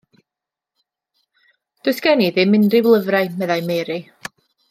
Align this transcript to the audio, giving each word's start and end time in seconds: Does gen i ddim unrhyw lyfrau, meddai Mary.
Does 1.87 2.01
gen 2.05 2.25
i 2.27 2.31
ddim 2.37 2.57
unrhyw 2.61 2.89
lyfrau, 2.95 3.31
meddai 3.43 3.61
Mary. 3.71 4.01